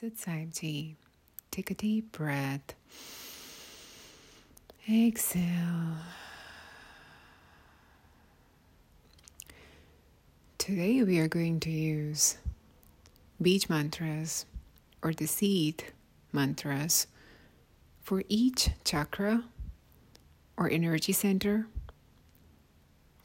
[0.00, 0.96] Sit safety.
[1.50, 2.72] Take a deep breath.
[4.90, 5.98] Exhale.
[10.56, 12.38] Today we are going to use
[13.42, 14.46] bija mantras
[15.02, 15.84] or the seed
[16.32, 17.06] mantras
[18.02, 19.44] for each chakra
[20.56, 21.66] or energy center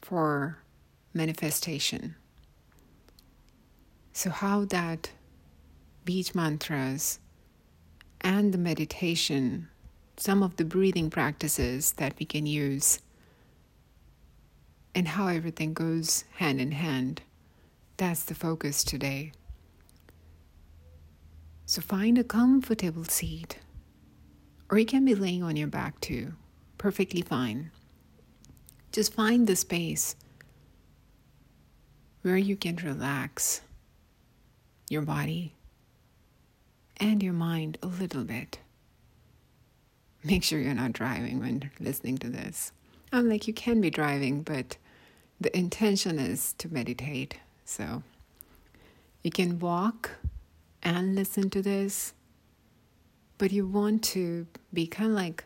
[0.02, 0.58] for
[1.14, 2.16] manifestation.
[4.12, 5.12] So, how that
[6.06, 7.18] bija mantras,
[8.20, 9.68] and the meditation,
[10.16, 13.00] some of the breathing practices that we can use,
[14.94, 17.22] and how everything goes hand in hand.
[17.96, 19.32] That's the focus today.
[21.66, 23.58] So find a comfortable seat,
[24.70, 26.34] or you can be laying on your back too,
[26.78, 27.72] perfectly fine.
[28.92, 30.14] Just find the space
[32.22, 33.62] where you can relax
[34.88, 35.55] your body
[36.98, 38.58] and your mind a little bit.
[40.24, 42.72] Make sure you're not driving when listening to this.
[43.12, 44.76] I'm like, you can be driving, but
[45.40, 47.38] the intention is to meditate.
[47.64, 48.02] So
[49.22, 50.10] you can walk
[50.82, 52.14] and listen to this,
[53.38, 55.44] but you want to be kind of like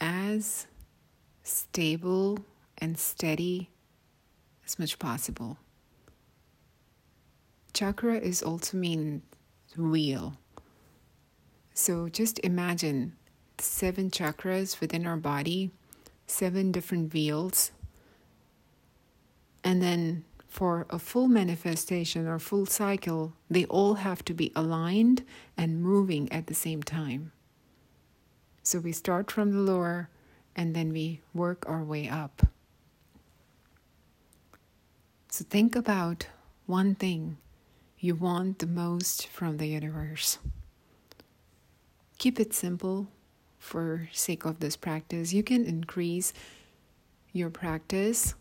[0.00, 0.66] as
[1.42, 2.38] stable
[2.78, 3.70] and steady
[4.66, 5.58] as much possible.
[7.72, 9.22] Chakra is also mean
[9.76, 10.34] wheel.
[11.72, 13.16] So just imagine
[13.58, 15.70] seven chakras within our body,
[16.26, 17.72] seven different wheels.
[19.62, 25.24] And then for a full manifestation or full cycle, they all have to be aligned
[25.56, 27.32] and moving at the same time.
[28.62, 30.08] So we start from the lower
[30.54, 32.46] and then we work our way up.
[35.28, 36.28] So think about
[36.66, 37.38] one thing
[38.04, 40.36] you want the most from the universe.
[42.18, 43.08] Keep it simple
[43.58, 45.32] for sake of this practice.
[45.32, 46.34] You can increase
[47.32, 48.34] your practice.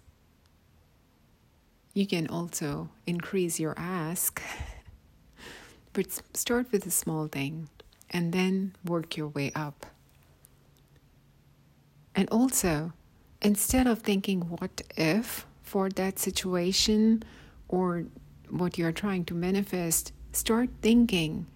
[1.94, 4.42] You can also increase your ask.
[5.94, 7.70] but start with a small thing
[8.10, 9.86] and then work your way up.
[12.14, 12.92] And also,
[13.42, 17.24] instead of thinking what if for that situation
[17.70, 18.08] or
[18.54, 21.48] what you're trying to manifest, start thinking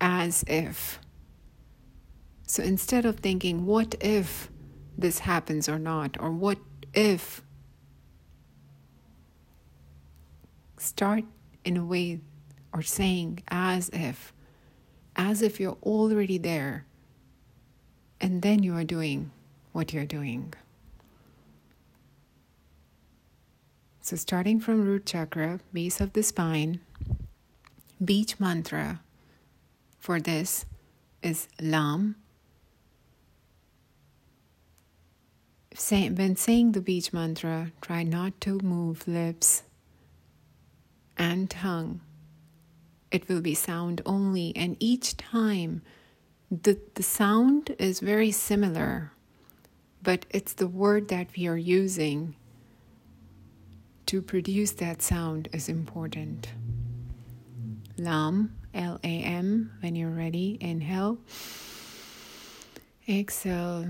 [0.00, 1.00] as if.
[2.46, 4.50] So instead of thinking, what if
[4.96, 6.58] this happens or not, or what
[6.94, 7.42] if,
[10.78, 11.24] start
[11.64, 12.20] in a way
[12.72, 14.32] or saying as if,
[15.16, 16.86] as if you're already there,
[18.20, 19.30] and then you are doing
[19.72, 20.54] what you're doing.
[24.04, 26.80] So, starting from root chakra, base of the spine,
[28.02, 29.00] bija mantra
[30.00, 30.66] for this
[31.22, 32.16] is Lam.
[35.72, 39.62] Say, when saying the bija mantra, try not to move lips
[41.16, 42.00] and tongue.
[43.12, 45.80] It will be sound only, and each time
[46.50, 49.12] the, the sound is very similar,
[50.02, 52.34] but it's the word that we are using
[54.12, 56.48] to produce that sound is important.
[57.96, 61.16] Lam, L A M, when you're ready, inhale.
[63.08, 63.86] Exhale.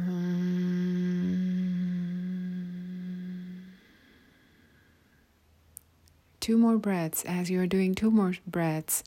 [6.39, 7.25] Two more breaths.
[7.25, 9.03] As you're doing two more breaths,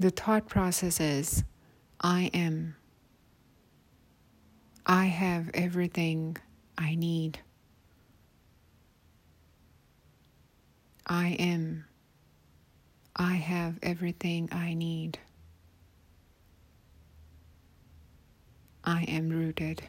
[0.00, 1.44] the thought process is
[2.00, 2.76] I am.
[4.86, 6.38] I have everything
[6.78, 7.40] I need.
[11.08, 11.84] I am.
[13.16, 15.18] I have everything I need.
[18.84, 19.82] I am rooted.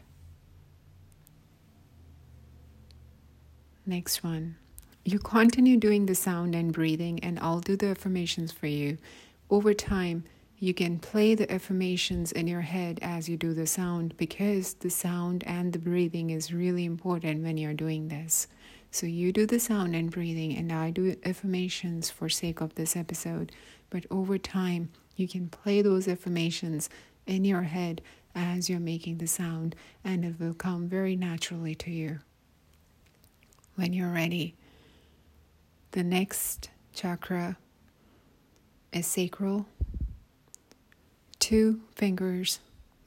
[3.86, 4.56] Next one.
[5.04, 8.98] You continue doing the sound and breathing, and I'll do the affirmations for you.
[9.50, 10.24] Over time,
[10.60, 14.90] you can play the affirmations in your head as you do the sound because the
[14.90, 18.48] sound and the breathing is really important when you're doing this.
[18.92, 22.96] So you do the sound and breathing, and I do affirmations for sake of this
[22.96, 23.52] episode.
[23.90, 26.90] But over time, you can play those affirmations
[27.28, 28.02] in your head
[28.34, 32.20] as you're making the sound, and it will come very naturally to you.
[33.76, 34.56] When you're ready,
[35.92, 37.58] the next chakra
[38.92, 39.68] is sacral,
[41.40, 42.60] two fingers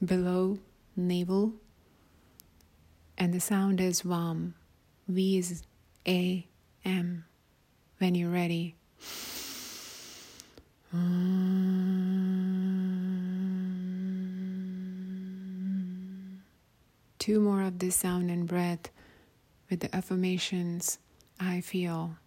[0.03, 0.59] below
[0.95, 1.53] navel,
[3.17, 4.53] and the sound is Vam.
[5.07, 5.63] V is
[6.07, 7.25] a.m.
[7.97, 8.75] when you're ready.
[10.95, 11.93] Mm.
[17.19, 18.89] Two more of this sound and breath
[19.69, 20.99] with the affirmations
[21.39, 22.17] I feel.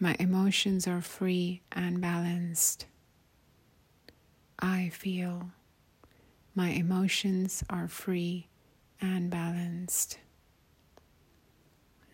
[0.00, 2.86] My emotions are free and balanced.
[4.60, 5.50] I feel.
[6.54, 8.46] My emotions are free
[9.00, 10.18] and balanced.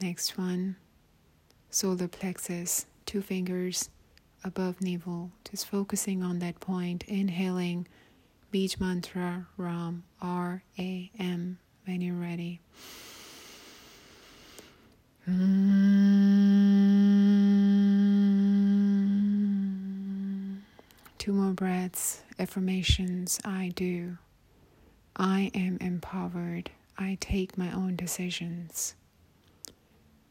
[0.04, 0.76] Next one.
[1.70, 3.88] Solar plexus, two fingers
[4.44, 7.88] above navel, just focusing on that point, inhaling.
[8.52, 9.46] Bija mantra.
[9.56, 10.04] Ram.
[10.20, 11.56] R A M.
[11.86, 12.60] When you're ready.
[15.24, 15.54] Hmm.
[21.16, 23.40] Two more breaths, affirmations.
[23.42, 24.18] I do.
[25.16, 26.70] I am empowered.
[26.98, 28.96] I take my own decisions.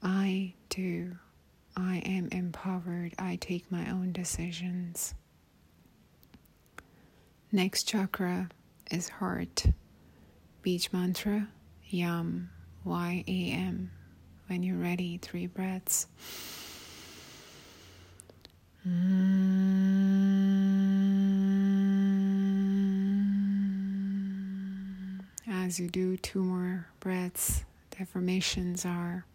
[0.04, 1.18] I do.
[1.78, 3.14] I am empowered.
[3.18, 5.16] I take my own decisions.
[7.52, 8.50] Next chakra
[8.92, 9.66] is heart.
[10.64, 11.48] Bija mantra
[11.88, 12.50] Yam,
[12.84, 13.92] Y A M.
[14.48, 16.08] When you're ready, three breaths.
[18.86, 19.34] Mm.
[25.48, 29.26] As you do two more breaths, the affirmations are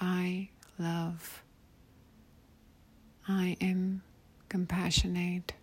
[0.00, 1.42] I love.
[3.26, 4.02] I am
[4.48, 5.54] compassionate.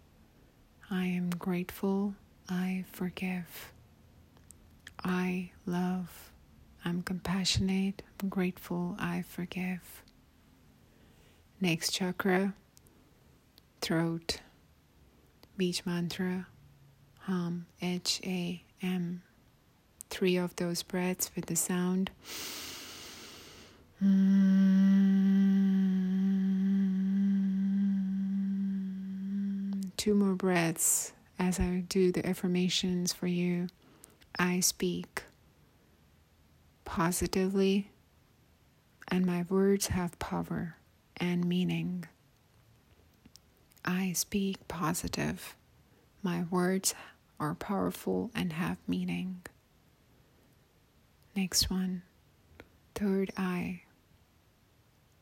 [0.90, 2.16] I am grateful.
[2.50, 3.72] I forgive.
[5.04, 6.32] I love.
[6.84, 8.02] I'm compassionate.
[8.22, 8.96] I'm grateful.
[9.00, 10.04] I forgive.
[11.60, 12.56] Next chakra,
[13.82, 14.40] throat.
[15.60, 16.48] Bija mantra,
[17.28, 19.22] Ham, H A M.
[20.10, 22.10] Three of those breaths with the sound.
[24.04, 25.02] Mm,
[29.96, 33.68] two more breaths as I do the affirmations for you.
[34.40, 35.24] I speak
[36.84, 37.92] positively,
[39.08, 40.78] and my words have power
[41.18, 42.06] and meaning.
[43.86, 45.56] I speak positive.
[46.24, 46.96] My words
[47.40, 49.42] are powerful and have meaning.
[51.36, 52.02] Next one,
[52.96, 53.84] third eye.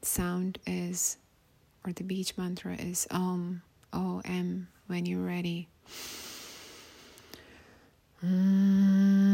[0.01, 1.17] Sound is,
[1.85, 3.61] or the bija mantra is um,
[3.93, 4.15] oh, Om.
[4.17, 5.67] O M when you're ready.
[8.25, 9.29] Mm.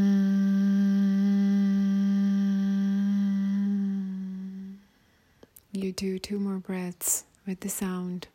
[5.71, 8.27] You do two more breaths with the sound.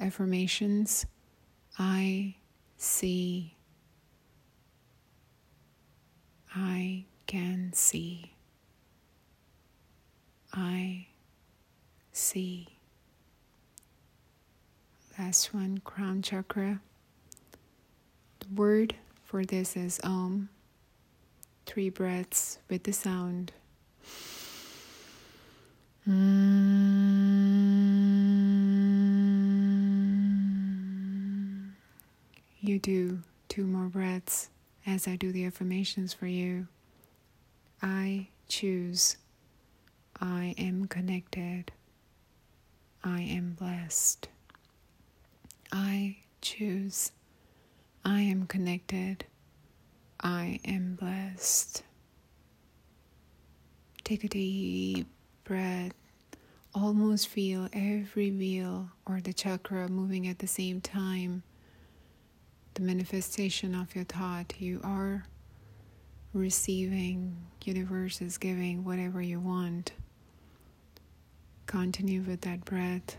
[0.00, 1.06] Affirmations
[1.78, 2.34] I
[2.76, 3.54] see.
[6.54, 8.32] I can see.
[10.52, 11.06] I
[12.12, 12.68] see.
[15.18, 16.80] Last one, crown chakra.
[18.40, 18.94] The word
[19.24, 20.48] for this is Om.
[21.66, 23.52] Three breaths with the sound.
[26.08, 26.42] Mm.
[32.60, 34.48] You do two more breaths
[34.86, 36.66] as I do the affirmations for you.
[37.82, 39.16] I choose.
[40.20, 41.72] I am connected.
[43.04, 44.28] I am blessed.
[45.72, 47.12] I choose.
[48.04, 49.24] I am connected.
[50.20, 51.82] I am blessed.
[54.04, 55.06] Take a deep
[55.44, 55.92] breath.
[56.74, 61.42] Almost feel every wheel or the chakra moving at the same time.
[62.74, 64.54] The manifestation of your thought.
[64.58, 65.24] You are
[66.32, 69.92] receiving, universe is giving whatever you want.
[71.66, 73.16] Continue with that breath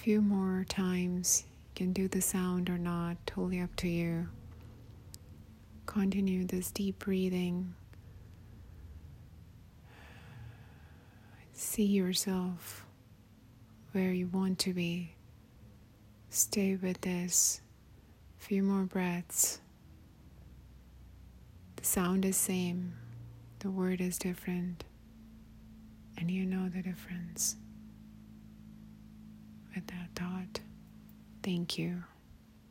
[0.00, 1.44] few more times.
[1.46, 4.28] You can do the sound or not, totally up to you.
[5.84, 7.74] Continue this deep breathing.
[11.52, 12.86] See yourself
[13.92, 15.16] where you want to be.
[16.30, 17.60] Stay with this.
[18.38, 19.60] Few more breaths.
[21.76, 22.94] The sound is same,
[23.58, 24.84] the word is different,
[26.20, 27.56] and you know the difference
[29.74, 30.60] with that thought.
[31.42, 32.04] Thank you.